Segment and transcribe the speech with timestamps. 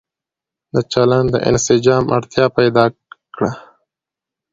[0.73, 2.85] د چلن د انسجام اړتيا پيدا
[3.35, 3.51] کړه